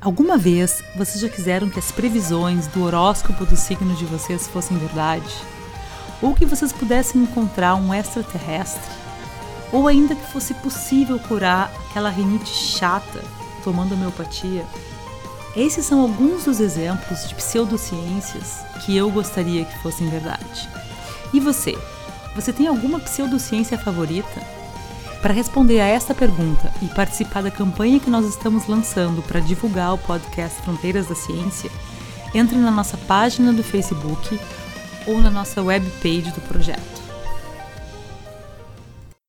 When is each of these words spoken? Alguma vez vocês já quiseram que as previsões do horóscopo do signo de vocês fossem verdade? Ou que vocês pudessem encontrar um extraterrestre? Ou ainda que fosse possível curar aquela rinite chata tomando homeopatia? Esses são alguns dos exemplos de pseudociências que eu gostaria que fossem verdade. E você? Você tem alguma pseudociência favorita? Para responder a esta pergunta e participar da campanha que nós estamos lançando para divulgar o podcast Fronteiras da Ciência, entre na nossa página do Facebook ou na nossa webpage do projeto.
Alguma 0.00 0.36
vez 0.36 0.84
vocês 0.94 1.20
já 1.20 1.28
quiseram 1.28 1.70
que 1.70 1.78
as 1.78 1.90
previsões 1.90 2.66
do 2.66 2.84
horóscopo 2.84 3.46
do 3.46 3.56
signo 3.56 3.94
de 3.94 4.04
vocês 4.04 4.46
fossem 4.46 4.76
verdade? 4.76 5.34
Ou 6.20 6.34
que 6.34 6.44
vocês 6.44 6.72
pudessem 6.72 7.22
encontrar 7.22 7.74
um 7.76 7.92
extraterrestre? 7.92 8.94
Ou 9.72 9.88
ainda 9.88 10.14
que 10.14 10.32
fosse 10.32 10.52
possível 10.54 11.18
curar 11.18 11.72
aquela 11.88 12.10
rinite 12.10 12.50
chata 12.50 13.24
tomando 13.64 13.94
homeopatia? 13.94 14.64
Esses 15.56 15.86
são 15.86 16.00
alguns 16.00 16.44
dos 16.44 16.60
exemplos 16.60 17.26
de 17.26 17.34
pseudociências 17.34 18.58
que 18.84 18.94
eu 18.94 19.10
gostaria 19.10 19.64
que 19.64 19.78
fossem 19.78 20.08
verdade. 20.10 20.68
E 21.32 21.40
você? 21.40 21.76
Você 22.34 22.52
tem 22.52 22.66
alguma 22.66 23.00
pseudociência 23.00 23.78
favorita? 23.78 24.42
Para 25.26 25.34
responder 25.34 25.80
a 25.80 25.86
esta 25.88 26.14
pergunta 26.14 26.72
e 26.80 26.86
participar 26.86 27.42
da 27.42 27.50
campanha 27.50 27.98
que 27.98 28.08
nós 28.08 28.24
estamos 28.26 28.68
lançando 28.68 29.20
para 29.22 29.40
divulgar 29.40 29.92
o 29.92 29.98
podcast 29.98 30.62
Fronteiras 30.62 31.08
da 31.08 31.16
Ciência, 31.16 31.68
entre 32.32 32.56
na 32.56 32.70
nossa 32.70 32.96
página 32.96 33.52
do 33.52 33.64
Facebook 33.64 34.38
ou 35.04 35.20
na 35.20 35.28
nossa 35.28 35.60
webpage 35.60 36.30
do 36.30 36.40
projeto. 36.42 37.05